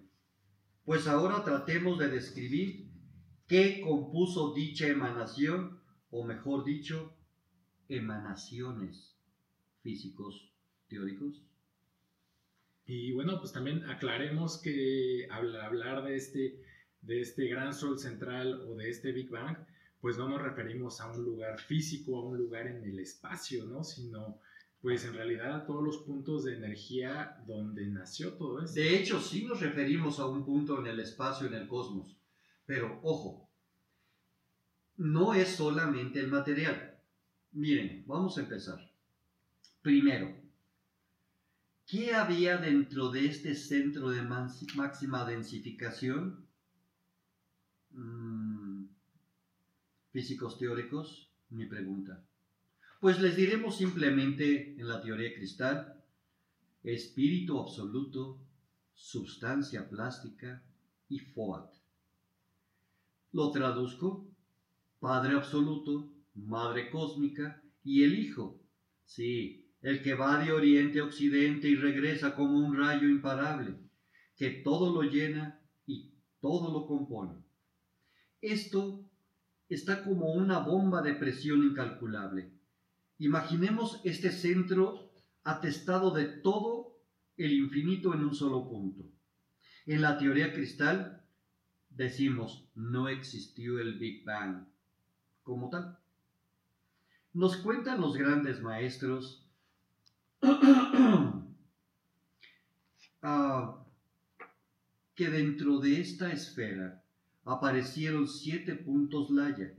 pues 0.85 1.07
ahora 1.07 1.43
tratemos 1.43 1.99
de 1.99 2.09
describir 2.09 2.91
qué 3.47 3.81
compuso 3.81 4.53
dicha 4.55 4.87
emanación 4.87 5.76
o 6.11 6.25
mejor 6.25 6.65
dicho, 6.65 7.17
emanaciones 7.89 9.17
físicos 9.83 10.53
teóricos. 10.89 11.43
Y 12.87 13.13
bueno, 13.13 13.39
pues 13.41 13.53
también 13.53 13.85
aclaremos 13.85 14.59
que 14.59 15.27
al 15.31 15.61
hablar 15.61 16.05
de 16.05 16.17
este, 16.17 16.63
de 17.03 17.21
este 17.21 17.49
gran 17.49 17.75
sol 17.75 17.99
central 17.99 18.61
o 18.63 18.77
de 18.77 18.91
este 18.91 19.13
Big 19.13 19.29
Bang, 19.29 19.57
pues 20.01 20.19
no 20.19 20.29
nos 20.29 20.41
referimos 20.41 21.01
a 21.01 21.11
un 21.11 21.25
lugar 21.25 21.59
físico, 21.59 22.17
a 22.17 22.25
un 22.25 22.39
lugar 22.39 22.69
en 22.69 22.85
el 22.85 22.99
espacio, 23.01 23.65
¿no? 23.65 23.83
Sino 23.83 24.41
pues 24.81 25.05
en 25.05 25.15
realidad 25.15 25.53
a 25.53 25.67
todos 25.67 25.83
los 25.83 25.99
puntos 25.99 26.45
de 26.45 26.55
energía 26.55 27.43
donde 27.47 27.87
nació 27.89 28.35
todo 28.35 28.63
esto. 28.63 28.79
De 28.79 28.97
hecho, 28.97 29.21
sí 29.21 29.45
nos 29.45 29.61
referimos 29.61 30.21
a 30.21 30.27
un 30.27 30.45
punto 30.45 30.79
en 30.79 30.87
el 30.87 31.01
espacio, 31.01 31.49
en 31.49 31.55
el 31.55 31.67
cosmos. 31.67 32.17
Pero 32.67 33.01
ojo, 33.03 33.46
no 34.97 35.35
es 35.35 35.57
solamente 35.57 36.21
el 36.21 36.29
material. 36.29 36.99
Miren, 37.53 38.05
vamos 38.07 38.39
a 38.39 38.43
empezar. 38.43 38.93
Primero, 39.83 40.35
¿qué 41.87 42.15
había 42.15 42.59
dentro 42.59 43.11
de 43.11 43.27
este 43.27 43.55
centro 43.55 44.11
de 44.11 44.23
máxima 44.23 45.25
densificación? 45.25 46.47
Mm, 47.91 48.87
físicos 50.11 50.59
teóricos, 50.59 51.31
mi 51.51 51.67
pregunta. 51.67 52.25
Pues 53.01 53.21
les 53.21 53.37
diremos 53.37 53.77
simplemente 53.77 54.79
en 54.81 54.89
la 54.89 55.01
teoría 55.01 55.35
cristal, 55.35 56.03
espíritu 56.83 57.61
absoluto, 57.61 58.39
sustancia 58.95 59.89
plástica 59.89 60.63
y 61.09 61.19
FOAT. 61.19 61.73
Lo 63.33 63.51
traduzco 63.51 64.27
Padre 65.07 65.37
absoluto, 65.37 66.13
Madre 66.35 66.91
cósmica 66.91 67.63
y 67.85 68.03
el 68.03 68.19
Hijo. 68.19 68.61
Sí, 69.05 69.71
el 69.81 70.03
que 70.03 70.15
va 70.15 70.45
de 70.45 70.51
oriente 70.51 70.99
a 70.99 71.05
occidente 71.05 71.69
y 71.69 71.77
regresa 71.77 72.35
como 72.35 72.59
un 72.59 72.77
rayo 72.77 73.09
imparable, 73.09 73.79
que 74.35 74.51
todo 74.51 74.93
lo 74.93 75.09
llena 75.09 75.61
y 75.87 76.13
todo 76.41 76.73
lo 76.73 76.89
compone. 76.89 77.41
Esto 78.41 79.09
está 79.69 80.03
como 80.03 80.33
una 80.33 80.59
bomba 80.59 81.03
de 81.03 81.15
presión 81.15 81.63
incalculable. 81.63 82.53
Imaginemos 83.19 84.01
este 84.03 84.33
centro 84.33 85.13
atestado 85.45 86.11
de 86.11 86.25
todo 86.25 86.99
el 87.37 87.53
infinito 87.53 88.13
en 88.13 88.25
un 88.25 88.35
solo 88.35 88.69
punto. 88.69 89.05
En 89.87 90.03
la 90.03 90.19
teoría 90.19 90.53
cristal 90.53 91.25
decimos 91.91 92.69
no 92.75 93.09
existió 93.09 93.79
el 93.79 94.01
Big 94.01 94.25
Bang 94.25 94.67
como 95.47 95.71
tal. 95.71 95.97
Nos 97.33 97.57
cuentan 97.59 98.01
los 98.01 98.17
grandes 98.17 98.61
maestros 98.61 99.47
ah, 103.23 103.85
que 105.15 105.31
dentro 105.31 105.79
de 105.79 106.01
esta 106.01 106.33
esfera 106.33 107.05
aparecieron 107.45 108.27
siete 108.27 108.75
puntos 108.75 109.31
Laya, 109.31 109.73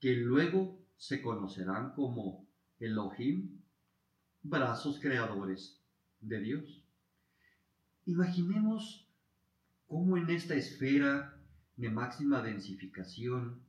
que 0.00 0.14
luego 0.14 0.80
se 0.96 1.20
conocerán 1.20 1.92
como 1.92 2.48
Elohim, 2.80 3.60
brazos 4.42 4.98
creadores 4.98 5.78
de 6.22 6.40
Dios. 6.40 6.82
Imaginemos 8.06 9.06
cómo 9.86 10.16
en 10.16 10.30
esta 10.30 10.54
esfera 10.54 11.38
de 11.76 11.90
máxima 11.90 12.40
densificación 12.40 13.67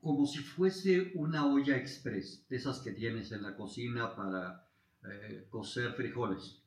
como 0.00 0.26
si 0.26 0.38
fuese 0.38 1.12
una 1.14 1.46
olla 1.46 1.76
express, 1.76 2.46
de 2.48 2.56
esas 2.56 2.80
que 2.80 2.92
tienes 2.92 3.32
en 3.32 3.42
la 3.42 3.56
cocina 3.56 4.14
para 4.14 4.66
eh, 5.04 5.46
cocer 5.50 5.92
frijoles. 5.92 6.62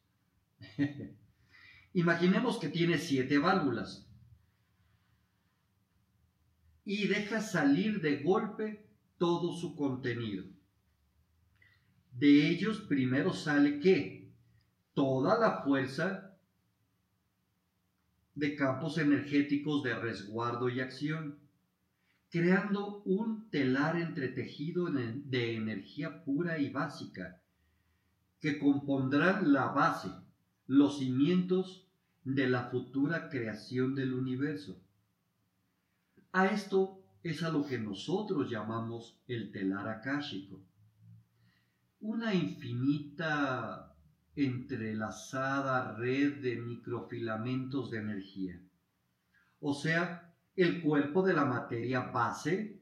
Imaginemos 1.93 2.57
que 2.57 2.69
tiene 2.69 2.97
siete 2.97 3.37
válvulas 3.37 4.07
y 6.85 7.07
deja 7.07 7.41
salir 7.41 8.01
de 8.01 8.23
golpe 8.23 8.85
todo 9.17 9.53
su 9.53 9.75
contenido. 9.75 10.45
De 12.11 12.49
ellos 12.49 12.81
primero 12.81 13.33
sale 13.33 13.79
que 13.79 14.31
toda 14.93 15.39
la 15.39 15.63
fuerza 15.63 16.37
de 18.35 18.55
campos 18.55 18.97
energéticos 18.97 19.83
de 19.83 19.95
resguardo 19.95 20.69
y 20.69 20.79
acción, 20.79 21.39
creando 22.33 23.03
un 23.03 23.47
telar 23.51 23.95
entretejido 23.95 24.87
de 24.89 25.55
energía 25.55 26.23
pura 26.23 26.57
y 26.57 26.71
básica, 26.71 27.39
que 28.39 28.57
compondrán 28.57 29.53
la 29.53 29.67
base, 29.67 30.09
los 30.65 30.97
cimientos 30.97 31.87
de 32.23 32.49
la 32.49 32.71
futura 32.71 33.29
creación 33.29 33.93
del 33.93 34.15
universo. 34.15 34.81
A 36.31 36.47
esto 36.47 37.03
es 37.21 37.43
a 37.43 37.51
lo 37.51 37.67
que 37.67 37.77
nosotros 37.77 38.49
llamamos 38.49 39.21
el 39.27 39.51
telar 39.51 39.87
akáshico. 39.87 40.59
Una 41.99 42.33
infinita 42.33 43.95
entrelazada 44.35 45.95
red 45.97 46.41
de 46.41 46.55
microfilamentos 46.55 47.91
de 47.91 47.99
energía. 47.99 48.59
O 49.59 49.75
sea, 49.75 50.32
el 50.55 50.81
cuerpo 50.81 51.23
de 51.23 51.33
la 51.33 51.45
materia 51.45 52.01
base 52.01 52.79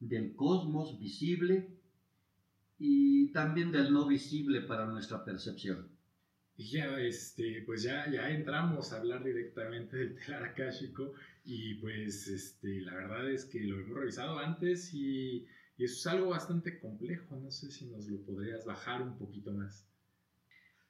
del 0.00 0.34
cosmos 0.34 0.98
visible 0.98 1.68
y 2.78 3.32
también 3.32 3.72
del 3.72 3.92
no 3.92 4.06
visible 4.06 4.62
para 4.62 4.86
nuestra 4.86 5.24
percepción. 5.24 5.88
Y 6.56 6.70
ya, 6.70 7.00
este, 7.00 7.62
pues 7.66 7.82
ya, 7.82 8.08
ya 8.10 8.30
entramos 8.30 8.92
a 8.92 8.98
hablar 8.98 9.24
directamente 9.24 9.96
del 9.96 10.16
telar 10.16 10.44
akáshico 10.44 11.12
y 11.44 11.74
pues 11.74 12.28
este, 12.28 12.80
la 12.82 12.94
verdad 12.94 13.28
es 13.28 13.44
que 13.44 13.60
lo 13.60 13.80
hemos 13.80 13.98
revisado 13.98 14.38
antes 14.38 14.94
y, 14.94 15.46
y, 15.76 15.84
eso 15.84 15.94
es 15.94 16.06
algo 16.06 16.28
bastante 16.28 16.78
complejo. 16.78 17.36
No 17.36 17.50
sé 17.50 17.70
si 17.70 17.86
nos 17.86 18.06
lo 18.06 18.20
podrías 18.20 18.64
bajar 18.64 19.02
un 19.02 19.18
poquito 19.18 19.52
más. 19.52 19.84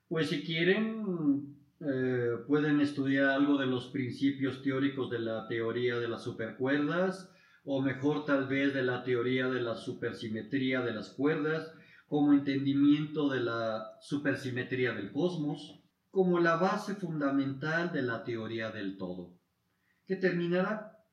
Pues 0.08 0.28
si 0.28 0.42
quieren, 0.42 1.56
eh, 1.86 2.38
pueden 2.46 2.80
estudiar 2.80 3.30
algo 3.30 3.58
de 3.58 3.66
los 3.66 3.88
principios 3.88 4.62
teóricos 4.62 5.10
de 5.10 5.18
la 5.18 5.46
teoría 5.48 5.98
de 5.98 6.08
las 6.08 6.22
supercuerdas 6.22 7.30
o 7.64 7.82
mejor 7.82 8.24
tal 8.24 8.46
vez 8.46 8.72
de 8.72 8.82
la 8.82 9.02
teoría 9.04 9.48
de 9.48 9.60
la 9.60 9.74
supersimetría 9.74 10.80
de 10.80 10.94
las 10.94 11.10
cuerdas 11.10 11.72
como 12.08 12.32
entendimiento 12.32 13.28
de 13.28 13.40
la 13.40 13.98
supersimetría 14.00 14.92
del 14.92 15.12
cosmos, 15.12 15.82
como 16.10 16.38
la 16.38 16.56
base 16.56 16.94
fundamental 16.94 17.92
de 17.92 18.02
la 18.02 18.24
teoría 18.24 18.70
del 18.70 18.96
todo, 18.96 19.34
que 20.06 20.16
terminará 20.16 21.04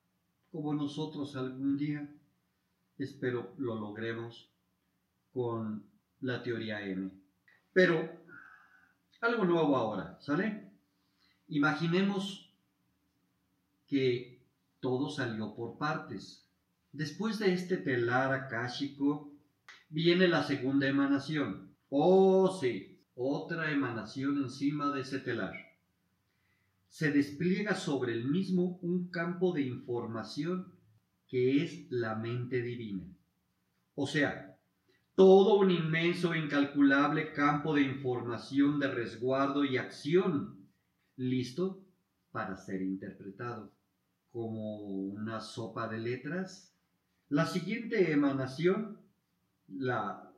como 0.51 0.73
nosotros 0.73 1.35
algún 1.35 1.77
día, 1.77 2.13
espero 2.97 3.55
lo 3.57 3.75
logremos, 3.75 4.53
con 5.33 5.89
la 6.19 6.43
teoría 6.43 6.85
M. 6.85 7.11
Pero 7.73 8.20
algo 9.21 9.45
nuevo 9.45 9.77
ahora, 9.77 10.17
¿sale? 10.19 10.71
Imaginemos 11.47 12.51
que 13.87 14.41
todo 14.79 15.09
salió 15.09 15.53
por 15.53 15.77
partes. 15.77 16.45
Después 16.91 17.39
de 17.39 17.53
este 17.53 17.77
telar 17.77 18.33
akáshico, 18.33 19.31
viene 19.89 20.27
la 20.27 20.43
segunda 20.43 20.87
emanación. 20.87 21.69
Oh, 21.89 22.57
sí, 22.59 22.99
otra 23.15 23.71
emanación 23.71 24.37
encima 24.37 24.91
de 24.91 25.01
ese 25.01 25.19
telar. 25.19 25.53
Se 26.89 27.11
despliega 27.11 27.75
sobre 27.75 28.13
el 28.13 28.25
mismo 28.25 28.79
un 28.81 29.09
campo 29.09 29.53
de 29.53 29.61
información 29.61 30.73
que 31.27 31.63
es 31.63 31.89
la 31.89 32.15
mente 32.15 32.61
divina. 32.61 33.05
O 33.95 34.07
sea, 34.07 34.50
todo 35.21 35.59
un 35.59 35.69
inmenso 35.69 36.33
e 36.33 36.39
incalculable 36.39 37.31
campo 37.31 37.75
de 37.75 37.83
información 37.83 38.79
de 38.79 38.87
resguardo 38.87 39.63
y 39.63 39.77
acción, 39.77 40.67
listo 41.15 41.85
para 42.31 42.57
ser 42.57 42.81
interpretado 42.81 43.71
como 44.31 44.79
una 44.79 45.39
sopa 45.39 45.87
de 45.87 45.99
letras. 45.99 46.75
La 47.29 47.45
siguiente 47.45 48.11
emanación 48.11 48.99
la 49.67 50.33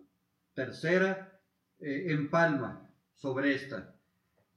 tercera 0.54 1.40
eh, 1.80 2.08
empalma 2.10 2.92
sobre 3.14 3.56
esta 3.56 3.96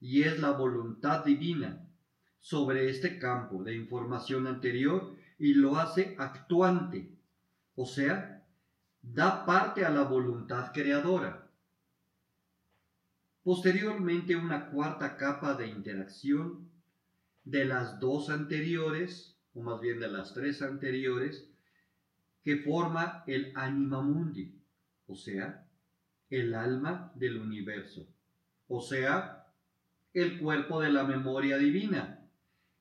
y 0.01 0.23
es 0.23 0.41
la 0.41 0.51
voluntad 0.51 1.23
divina 1.23 1.87
sobre 2.39 2.89
este 2.89 3.17
campo 3.17 3.63
de 3.63 3.77
información 3.77 4.45
anterior 4.45 5.15
y 5.39 5.53
lo 5.53 5.77
hace 5.77 6.17
actuante, 6.19 7.17
o 7.75 7.85
sea, 7.85 8.36
da 9.13 9.45
parte 9.45 9.85
a 9.85 9.89
la 9.89 10.03
voluntad 10.03 10.71
creadora. 10.73 11.49
Posteriormente 13.43 14.35
una 14.35 14.69
cuarta 14.69 15.15
capa 15.15 15.53
de 15.53 15.67
interacción 15.67 16.69
de 17.43 17.65
las 17.65 17.99
dos 17.99 18.29
anteriores, 18.29 19.37
o 19.53 19.61
más 19.61 19.79
bien 19.79 19.99
de 19.99 20.09
las 20.09 20.33
tres 20.33 20.61
anteriores, 20.61 21.49
que 22.43 22.57
forma 22.57 23.23
el 23.27 23.51
anima 23.55 24.01
mundi 24.01 24.57
o 25.07 25.15
sea, 25.15 25.65
el 26.29 26.53
alma 26.53 27.11
del 27.15 27.37
universo, 27.37 28.07
o 28.67 28.81
sea, 28.81 29.47
el 30.13 30.39
cuerpo 30.39 30.81
de 30.81 30.91
la 30.91 31.05
memoria 31.05 31.57
divina. 31.57 32.13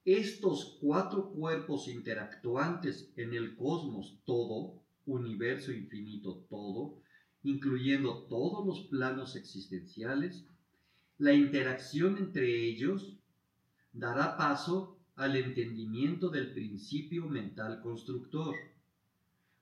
Estos 0.04 0.78
cuatro 0.80 1.30
cuerpos 1.30 1.88
interactuantes 1.88 3.12
en 3.16 3.34
el 3.34 3.56
cosmos 3.56 4.18
todo, 4.24 4.82
universo 5.06 5.72
infinito 5.72 6.44
todo, 6.50 7.00
incluyendo 7.42 8.24
todos 8.24 8.66
los 8.66 8.86
planos 8.88 9.36
existenciales, 9.36 10.44
la 11.18 11.32
interacción 11.32 12.18
entre 12.18 12.66
ellos 12.66 13.16
dará 13.92 14.36
paso 14.36 14.98
al 15.14 15.36
entendimiento 15.36 16.28
del 16.28 16.52
principio 16.52 17.26
mental 17.26 17.80
constructor. 17.80 18.54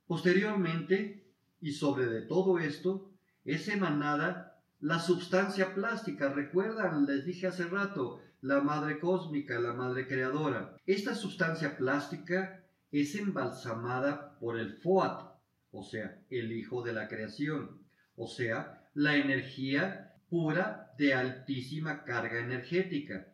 Posteriormente, 0.07 1.25
y 1.61 1.73
sobre 1.73 2.23
todo 2.23 2.59
esto 2.59 3.11
es 3.45 3.69
emanada 3.69 4.61
la 4.81 4.99
sustancia 4.99 5.75
plástica. 5.75 6.29
Recuerdan, 6.33 7.07
les 7.07 7.25
dije 7.25 7.47
hace 7.47 7.65
rato, 7.65 8.21
la 8.41 8.61
madre 8.61 8.99
cósmica, 8.99 9.59
la 9.59 9.73
madre 9.73 10.07
creadora. 10.07 10.77
Esta 10.85 11.15
sustancia 11.15 11.77
plástica 11.77 12.65
es 12.91 13.15
embalsamada 13.15 14.39
por 14.39 14.59
el 14.59 14.75
Foat, 14.75 15.34
o 15.75 15.83
sea, 15.83 16.21
el 16.31 16.53
hijo 16.53 16.83
de 16.83 16.93
la 16.93 17.09
creación, 17.09 17.83
o 18.17 18.29
sea, 18.29 18.89
la 18.95 19.17
energía 19.17 20.15
pura 20.31 20.95
de 20.97 21.15
altísima 21.15 22.05
carga 22.05 22.39
energética. 22.39 23.27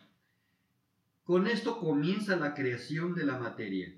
Con 1.23 1.47
esto 1.47 1.79
comienza 1.79 2.37
la 2.37 2.55
creación 2.55 3.15
de 3.15 3.25
la 3.25 3.39
materia. 3.39 3.95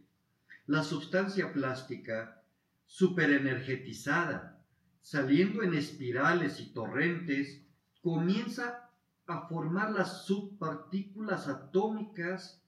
La 0.66 0.82
sustancia 0.82 1.52
plástica 1.52 2.42
superenergetizada, 2.84 4.60
saliendo 5.00 5.62
en 5.62 5.74
espirales 5.74 6.58
y 6.58 6.72
torrentes, 6.72 7.62
comienza 8.00 8.90
a 9.26 9.46
formar 9.46 9.92
las 9.92 10.26
subpartículas 10.26 11.46
atómicas 11.46 12.60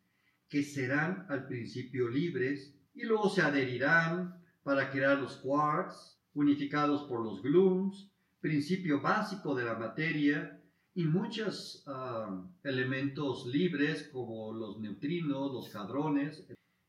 que 0.49 0.63
serán 0.63 1.27
al 1.29 1.49
principio 1.49 2.09
libres 2.09 2.77
y 2.95 3.03
luego 3.03 3.29
se 3.29 3.43
adherirán 3.43 4.43
para 4.64 4.90
crear 4.90 5.18
los 5.18 5.37
quarks, 5.37 6.18
unificados 6.35 7.03
por 7.05 7.24
los 7.24 7.42
glooms, 7.42 8.11
principio 8.40 9.00
básico 9.00 9.55
de 9.55 9.64
la 9.64 9.74
materia, 9.74 10.61
y 10.94 11.05
muchos 11.05 11.85
ah, 11.87 12.44
elementos 12.62 13.46
libres 13.46 14.09
como 14.12 14.53
los 14.53 14.81
neutrinos, 14.81 15.53
los 15.53 15.74
hadrones, 15.74 16.46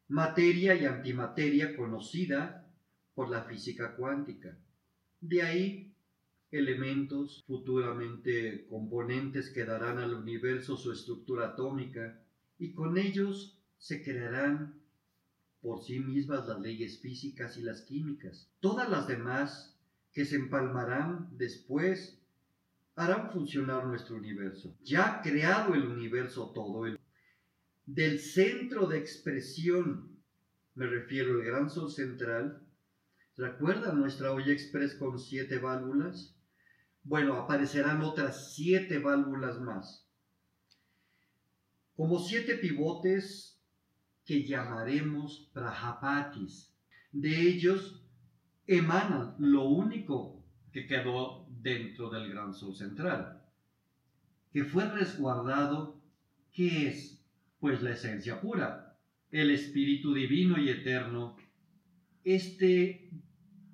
materia 0.07 0.75
y 0.75 0.85
antimateria 0.85 1.75
conocida 1.75 2.67
por 3.13 3.29
la 3.29 3.43
física 3.43 3.95
cuántica. 3.95 4.57
De 5.21 5.41
ahí 5.41 5.95
elementos, 6.51 7.43
futuramente 7.47 8.65
componentes 8.67 9.49
que 9.49 9.65
darán 9.65 9.97
al 9.97 10.13
universo 10.13 10.77
su 10.77 10.91
estructura 10.91 11.49
atómica 11.49 12.21
y 12.57 12.73
con 12.73 12.97
ellos 12.97 13.59
se 13.77 14.03
crearán 14.03 14.81
por 15.65 15.83
sí 15.83 15.99
mismas 15.99 16.47
las 16.47 16.59
leyes 16.59 17.01
físicas 17.01 17.57
y 17.57 17.63
las 17.63 17.81
químicas. 17.81 18.51
Todas 18.59 18.87
las 18.87 19.07
demás 19.07 19.75
que 20.13 20.23
se 20.23 20.35
empalmarán 20.35 21.27
después 21.31 22.21
harán 22.95 23.31
funcionar 23.31 23.87
nuestro 23.87 24.15
universo. 24.15 24.77
Ya 24.83 25.21
creado 25.23 25.73
el 25.73 25.87
universo 25.87 26.51
todo, 26.53 26.85
el, 26.85 26.99
del 27.87 28.19
centro 28.19 28.85
de 28.85 28.99
expresión, 28.99 30.21
me 30.75 30.85
refiero 30.85 31.33
al 31.33 31.43
gran 31.43 31.69
sol 31.71 31.91
central, 31.91 32.61
¿Recuerdan 33.37 33.99
nuestra 33.99 34.31
olla 34.31 34.53
express 34.53 34.95
con 34.95 35.19
siete 35.19 35.57
válvulas? 35.57 36.37
Bueno, 37.03 37.35
aparecerán 37.35 38.01
otras 38.01 38.53
siete 38.53 38.99
válvulas 38.99 39.59
más. 39.59 40.07
Como 41.97 42.19
siete 42.19 42.55
pivotes 42.55 43.54
que 44.25 44.43
llamaremos 44.43 45.49
Prajapatis. 45.53 46.73
De 47.11 47.41
ellos 47.41 48.03
emanan 48.67 49.35
lo 49.37 49.69
único 49.69 50.43
que 50.71 50.87
quedó 50.87 51.47
dentro 51.61 52.09
del 52.09 52.29
gran 52.29 52.53
sol 52.53 52.75
central, 52.75 53.41
que 54.51 54.65
fue 54.65 54.89
resguardado, 54.89 56.01
¿qué 56.51 56.87
es? 56.87 57.23
Pues 57.59 57.81
la 57.81 57.91
esencia 57.91 58.41
pura, 58.41 58.97
el 59.31 59.51
espíritu 59.51 60.13
divino 60.13 60.59
y 60.59 60.69
eterno. 60.69 61.37
Este 62.23 63.09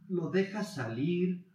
lo 0.10 0.30
deja 0.30 0.64
salir 0.64 1.46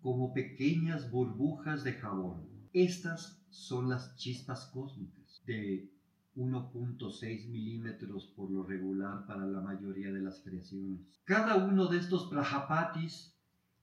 como 0.00 0.32
pequeñas 0.32 1.10
burbujas 1.10 1.84
de 1.84 1.92
jabón. 1.92 2.48
Estas 2.72 3.44
son 3.50 3.88
las 3.90 4.16
chispas 4.16 4.70
cósmicas 4.72 5.42
de 5.46 5.90
1.6 6.38 7.48
milímetros 7.48 8.26
por 8.36 8.48
lo 8.50 8.62
regular 8.62 9.26
para 9.26 9.44
la 9.44 9.60
mayoría 9.60 10.12
de 10.12 10.22
las 10.22 10.40
creaciones. 10.40 11.00
Cada 11.24 11.56
uno 11.56 11.88
de 11.88 11.98
estos 11.98 12.28
prajapatis 12.30 13.34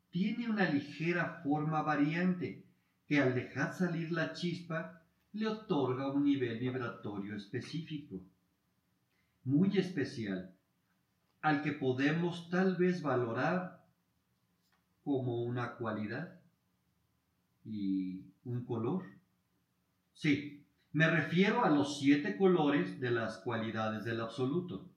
tiene 0.10 0.50
una 0.50 0.70
ligera 0.70 1.42
forma 1.44 1.82
variante 1.82 2.66
que 3.08 3.20
al 3.20 3.36
dejar 3.36 3.74
salir 3.74 4.12
la 4.12 4.32
chispa 4.32 5.04
le 5.34 5.48
otorga 5.48 6.10
un 6.10 6.24
nivel 6.24 6.58
vibratorio 6.58 7.36
específico, 7.36 8.22
muy 9.44 9.78
especial, 9.78 10.56
al 11.42 11.62
que 11.62 11.74
podemos 11.74 12.50
tal 12.50 12.78
vez 12.78 13.02
valorar 13.02 13.86
como 15.04 15.44
una 15.44 15.76
cualidad 15.76 16.40
y 17.66 18.24
un 18.46 18.66
color. 18.66 19.04
Sí, 20.14 20.65
me 20.96 21.10
refiero 21.10 21.66
a 21.66 21.70
los 21.70 22.00
siete 22.00 22.38
colores 22.38 23.02
de 23.02 23.12
las 23.12 23.40
cualidades 23.40 24.06
del 24.06 24.22
absoluto. 24.22 24.90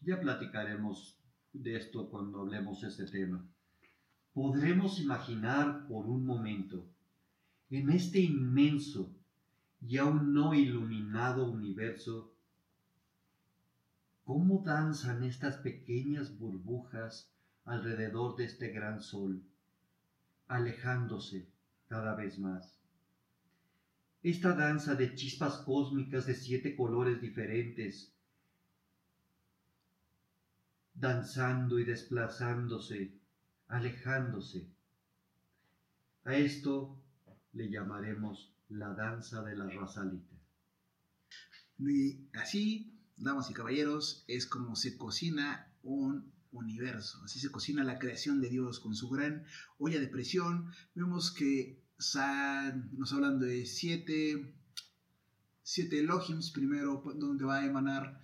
Ya 0.00 0.20
platicaremos 0.20 1.18
de 1.52 1.74
esto 1.74 2.08
cuando 2.08 2.42
hablemos 2.42 2.80
de 2.80 2.86
este 2.86 3.06
tema. 3.06 3.44
Podremos 4.32 5.00
imaginar 5.00 5.88
por 5.88 6.06
un 6.06 6.24
momento 6.24 6.86
en 7.68 7.90
este 7.90 8.20
inmenso 8.20 9.12
y 9.80 9.98
aún 9.98 10.34
no 10.34 10.54
iluminado 10.54 11.50
universo 11.50 12.32
cómo 14.22 14.62
danzan 14.64 15.24
estas 15.24 15.56
pequeñas 15.56 16.38
burbujas 16.38 17.28
alrededor 17.64 18.36
de 18.36 18.44
este 18.44 18.68
gran 18.68 19.00
sol, 19.00 19.42
alejándose 20.46 21.48
cada 21.88 22.14
vez 22.14 22.38
más 22.38 22.83
esta 24.24 24.54
danza 24.54 24.94
de 24.94 25.14
chispas 25.14 25.58
cósmicas 25.58 26.24
de 26.24 26.34
siete 26.34 26.74
colores 26.74 27.20
diferentes, 27.20 28.10
danzando 30.94 31.78
y 31.78 31.84
desplazándose, 31.84 33.20
alejándose. 33.68 34.66
A 36.24 36.34
esto 36.36 36.98
le 37.52 37.68
llamaremos 37.68 38.50
la 38.70 38.94
danza 38.94 39.42
de 39.42 39.56
la 39.56 39.68
razalita. 39.68 40.34
Y 41.78 42.30
así, 42.32 42.98
damas 43.18 43.50
y 43.50 43.52
caballeros, 43.52 44.24
es 44.26 44.46
como 44.46 44.74
se 44.74 44.96
cocina 44.96 45.70
un 45.82 46.32
universo. 46.50 47.22
Así 47.24 47.40
se 47.40 47.50
cocina 47.50 47.84
la 47.84 47.98
creación 47.98 48.40
de 48.40 48.48
Dios 48.48 48.80
con 48.80 48.94
su 48.94 49.10
gran 49.10 49.44
olla 49.76 50.00
de 50.00 50.08
presión. 50.08 50.72
Vemos 50.94 51.30
que 51.30 51.83
nos 51.96 53.12
hablan 53.12 53.38
de 53.38 53.66
siete, 53.66 54.54
siete 55.62 56.00
Elohims 56.00 56.50
primero, 56.50 57.02
donde 57.16 57.44
va 57.44 57.58
a 57.58 57.66
emanar 57.66 58.20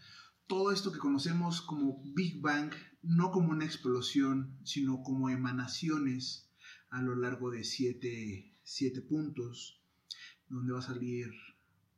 todo 0.47 0.73
esto 0.73 0.91
que 0.93 0.99
conocemos 0.99 1.63
como 1.63 2.03
Big 2.15 2.41
Bang, 2.41 2.73
no 3.03 3.31
como 3.31 3.51
una 3.51 3.65
explosión, 3.65 4.59
sino 4.65 5.03
como 5.03 5.31
emanaciones 5.31 6.51
a 6.91 7.01
lo 7.01 7.15
largo 7.15 7.51
de 7.51 7.65
siete, 7.65 8.57
siete 8.63 9.01
puntos, 9.01 9.81
donde 10.49 10.73
va 10.73 10.81
a 10.81 10.83
salir 10.83 11.31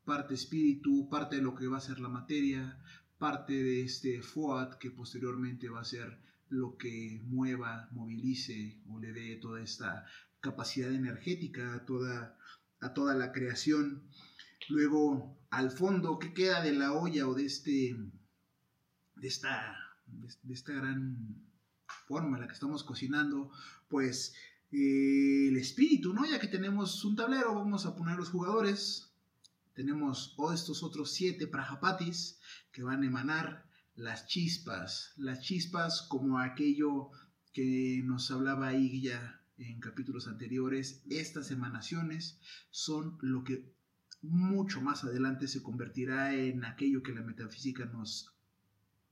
parte 0.04 0.34
espíritu, 0.34 1.08
parte 1.08 1.36
de 1.36 1.42
lo 1.42 1.54
que 1.54 1.66
va 1.66 1.78
a 1.78 1.80
ser 1.80 1.98
la 2.00 2.08
materia, 2.08 2.78
parte 3.18 3.54
de 3.54 3.82
este 3.82 4.20
FOAT 4.20 4.78
que 4.78 4.90
posteriormente 4.90 5.68
va 5.68 5.80
a 5.80 5.84
ser 5.84 6.20
lo 6.48 6.76
que 6.76 7.22
mueva, 7.24 7.88
movilice 7.92 8.82
o 8.88 8.98
le 8.98 9.12
dé 9.12 9.36
toda 9.36 9.62
esta 9.62 10.04
capacidad 10.42 10.92
energética 10.92 11.74
a 11.74 11.86
toda, 11.86 12.36
a 12.80 12.92
toda 12.92 13.14
la 13.14 13.32
creación. 13.32 14.02
Luego, 14.68 15.38
al 15.50 15.70
fondo, 15.70 16.18
¿qué 16.18 16.34
queda 16.34 16.60
de 16.62 16.72
la 16.72 16.92
olla 16.92 17.26
o 17.26 17.34
de, 17.34 17.46
este, 17.46 17.96
de, 19.16 19.28
esta, 19.28 19.76
de 20.42 20.52
esta 20.52 20.72
gran 20.72 21.16
forma 22.06 22.36
en 22.36 22.42
la 22.42 22.48
que 22.48 22.54
estamos 22.54 22.84
cocinando? 22.84 23.50
Pues 23.88 24.34
eh, 24.72 25.48
el 25.48 25.56
espíritu, 25.56 26.12
¿no? 26.12 26.26
Ya 26.26 26.40
que 26.40 26.48
tenemos 26.48 27.04
un 27.04 27.16
tablero, 27.16 27.54
vamos 27.54 27.86
a 27.86 27.96
poner 27.96 28.16
los 28.16 28.30
jugadores. 28.30 29.10
Tenemos 29.74 30.34
o 30.36 30.52
estos 30.52 30.82
otros 30.82 31.12
siete 31.12 31.46
prajapatis 31.46 32.38
que 32.72 32.82
van 32.82 33.02
a 33.02 33.06
emanar 33.06 33.64
las 33.94 34.26
chispas. 34.26 35.12
Las 35.16 35.40
chispas 35.40 36.02
como 36.02 36.38
aquello 36.38 37.10
que 37.52 38.02
nos 38.04 38.30
hablaba 38.30 38.68
ahí 38.68 39.00
ya 39.00 39.41
en 39.62 39.80
capítulos 39.80 40.28
anteriores, 40.28 41.02
estas 41.08 41.50
emanaciones 41.50 42.40
son 42.70 43.18
lo 43.22 43.44
que 43.44 43.72
mucho 44.22 44.80
más 44.80 45.04
adelante 45.04 45.48
se 45.48 45.62
convertirá 45.62 46.34
en 46.34 46.64
aquello 46.64 47.02
que 47.02 47.12
la 47.12 47.22
metafísica 47.22 47.86
nos 47.86 48.34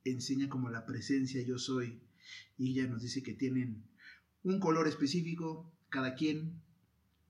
enseña 0.05 0.49
como 0.49 0.71
la 0.71 0.87
presencia 0.87 1.43
yo 1.43 1.59
soy. 1.59 2.03
Y 2.57 2.71
ella 2.71 2.89
nos 2.89 3.03
dice 3.03 3.23
que 3.23 3.35
tienen 3.35 3.85
un 4.43 4.61
color 4.61 4.87
específico, 4.87 5.73
cada 5.89 6.15
quien, 6.15 6.63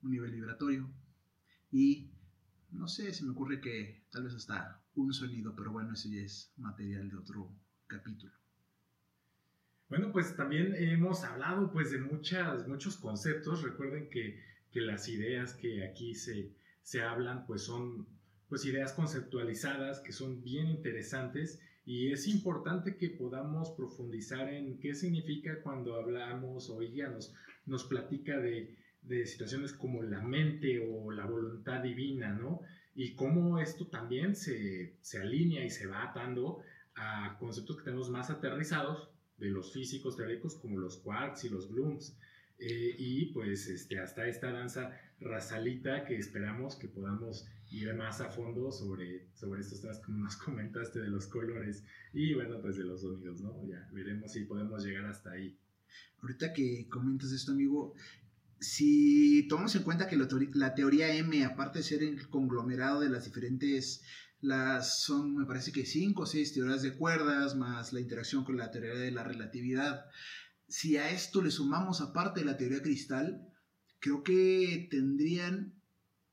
un 0.03 0.11
nivel 0.11 0.31
vibratorio. 0.31 0.91
Y 1.71 2.11
no 2.71 2.87
sé, 2.87 3.13
se 3.13 3.23
me 3.23 3.31
ocurre 3.31 3.61
que 3.61 4.05
tal 4.11 4.23
vez 4.23 4.33
hasta 4.35 4.83
un 4.95 5.13
sonido, 5.13 5.55
pero 5.55 5.71
bueno, 5.71 5.93
eso 5.93 6.09
ya 6.09 6.21
es 6.21 6.53
material 6.57 7.09
de 7.09 7.17
otro 7.17 7.57
capítulo. 7.87 8.40
Bueno, 9.91 10.13
pues 10.13 10.37
también 10.37 10.73
hemos 10.73 11.25
hablado 11.25 11.69
pues 11.69 11.91
de 11.91 11.99
muchas, 11.99 12.65
muchos 12.65 12.95
conceptos. 12.95 13.61
Recuerden 13.61 14.09
que, 14.09 14.39
las 14.73 15.09
ideas 15.09 15.53
que 15.53 15.83
aquí 15.83 16.15
se, 16.15 16.53
se 16.81 17.01
hablan 17.01 17.45
pues 17.45 17.63
son 17.63 18.07
pues 18.47 18.63
ideas 18.63 18.93
conceptualizadas 18.93 19.99
que 19.99 20.13
son 20.13 20.41
bien 20.43 20.67
interesantes 20.67 21.59
y 21.85 22.13
es 22.13 22.25
importante 22.29 22.95
que 22.95 23.09
podamos 23.09 23.71
profundizar 23.71 24.47
en 24.47 24.79
qué 24.79 24.95
significa 24.95 25.61
cuando 25.61 25.95
hablamos 25.95 26.69
o 26.69 26.81
ella 26.81 27.09
nos, 27.09 27.33
nos 27.65 27.83
platica 27.83 28.39
de, 28.39 28.77
de 29.01 29.25
situaciones 29.25 29.73
como 29.73 30.03
la 30.03 30.21
mente 30.21 30.79
o 30.79 31.11
la 31.11 31.25
voluntad 31.25 31.83
divina, 31.83 32.31
¿no? 32.31 32.61
Y 32.95 33.13
cómo 33.15 33.59
esto 33.59 33.87
también 33.87 34.37
se, 34.37 34.95
se 35.01 35.19
alinea 35.19 35.65
y 35.65 35.69
se 35.69 35.85
va 35.85 36.03
atando 36.03 36.61
a 36.95 37.35
conceptos 37.39 37.75
que 37.75 37.83
tenemos 37.83 38.09
más 38.09 38.29
aterrizados 38.29 39.10
de 39.41 39.49
los 39.49 39.73
físicos 39.73 40.15
teóricos 40.15 40.55
como 40.55 40.77
los 40.77 40.97
quarks 40.97 41.43
y 41.45 41.49
los 41.49 41.69
blooms. 41.69 42.15
Eh, 42.59 42.95
y 42.97 43.25
pues 43.33 43.67
este, 43.67 43.99
hasta 43.99 44.27
esta 44.27 44.51
danza 44.51 44.91
rasalita 45.19 46.05
que 46.05 46.15
esperamos 46.15 46.75
que 46.75 46.87
podamos 46.87 47.47
ir 47.71 47.91
más 47.95 48.21
a 48.21 48.29
fondo 48.29 48.71
sobre, 48.71 49.25
sobre 49.33 49.61
estos 49.61 49.81
temas 49.81 49.97
como 49.99 50.19
nos 50.19 50.35
comentaste 50.45 50.99
de 50.99 51.07
los 51.07 51.25
colores 51.25 51.83
y 52.13 52.35
bueno 52.35 52.61
pues 52.61 52.77
de 52.77 52.83
los 52.83 53.01
sonidos, 53.01 53.41
¿no? 53.41 53.65
Ya 53.65 53.89
veremos 53.91 54.33
si 54.33 54.45
podemos 54.45 54.85
llegar 54.85 55.05
hasta 55.05 55.31
ahí. 55.31 55.57
Ahorita 56.21 56.53
que 56.53 56.87
comentas 56.87 57.31
esto 57.31 57.51
amigo, 57.51 57.95
si 58.59 59.47
tomamos 59.47 59.75
en 59.75 59.81
cuenta 59.81 60.07
que 60.07 60.17
la 60.53 60.75
teoría 60.75 61.15
M, 61.15 61.43
aparte 61.43 61.79
de 61.79 61.83
ser 61.83 62.03
el 62.03 62.29
conglomerado 62.29 62.99
de 62.99 63.09
las 63.09 63.25
diferentes 63.25 64.03
son, 64.81 65.35
me 65.35 65.45
parece 65.45 65.71
que 65.71 65.85
cinco 65.85 66.23
o 66.23 66.25
seis 66.25 66.53
teorías 66.53 66.81
de 66.81 66.95
cuerdas, 66.95 67.55
más 67.55 67.93
la 67.93 67.99
interacción 67.99 68.43
con 68.43 68.57
la 68.57 68.71
teoría 68.71 68.93
de 68.93 69.11
la 69.11 69.23
relatividad. 69.23 70.05
Si 70.67 70.97
a 70.97 71.09
esto 71.11 71.41
le 71.41 71.51
sumamos 71.51 72.01
aparte 72.01 72.39
de 72.39 72.45
la 72.45 72.57
teoría 72.57 72.81
cristal, 72.81 73.47
creo 73.99 74.23
que 74.23 74.87
tendrían 74.89 75.73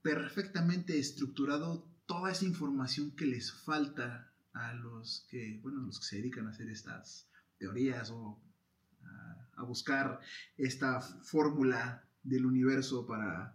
perfectamente 0.02 0.98
estructurado 0.98 1.86
toda 2.06 2.32
esa 2.32 2.46
información 2.46 3.14
que 3.14 3.26
les 3.26 3.52
falta 3.52 4.32
a 4.54 4.72
los 4.72 5.26
que, 5.28 5.60
bueno, 5.62 5.80
los 5.80 6.00
que 6.00 6.06
se 6.06 6.16
dedican 6.16 6.46
a 6.46 6.50
hacer 6.50 6.68
estas 6.70 7.28
teorías 7.58 8.10
o 8.10 8.40
a, 9.04 9.48
a 9.56 9.62
buscar 9.64 10.20
esta 10.56 11.00
fórmula 11.00 12.04
del 12.22 12.46
universo 12.46 13.06
para, 13.06 13.54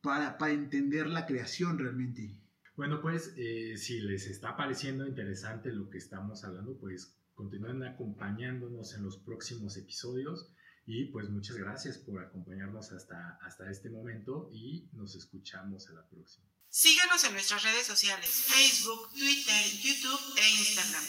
para, 0.00 0.36
para 0.38 0.52
entender 0.52 1.06
la 1.06 1.26
creación 1.26 1.78
realmente. 1.78 2.40
Bueno, 2.76 3.00
pues 3.00 3.32
eh, 3.38 3.78
si 3.78 4.00
les 4.00 4.26
está 4.26 4.54
pareciendo 4.54 5.06
interesante 5.06 5.72
lo 5.72 5.88
que 5.88 5.96
estamos 5.96 6.44
hablando, 6.44 6.78
pues 6.78 7.16
continúen 7.34 7.82
acompañándonos 7.82 8.92
en 8.94 9.02
los 9.02 9.16
próximos 9.16 9.78
episodios 9.78 10.52
y 10.84 11.06
pues 11.06 11.30
muchas 11.30 11.56
gracias 11.56 11.96
por 11.96 12.22
acompañarnos 12.22 12.92
hasta, 12.92 13.38
hasta 13.40 13.70
este 13.70 13.88
momento 13.88 14.50
y 14.52 14.90
nos 14.92 15.16
escuchamos 15.16 15.88
a 15.88 15.94
la 15.94 16.06
próxima. 16.06 16.46
Síganos 16.68 17.24
en 17.24 17.32
nuestras 17.32 17.62
redes 17.62 17.86
sociales, 17.86 18.28
Facebook, 18.28 19.08
Twitter, 19.14 19.64
YouTube 19.80 20.36
e 20.36 20.50
Instagram. 20.50 21.04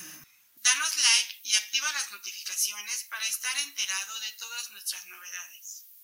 Danos 0.63 0.93
like 0.95 1.35
y 1.43 1.53
activa 1.53 1.87
las 1.91 2.11
notificaciones 2.13 3.07
para 3.09 3.27
estar 3.27 3.51
enterado 3.67 4.13
de 4.21 4.39
todas 4.39 4.71
nuestras 4.71 5.05
novedades. 5.09 5.96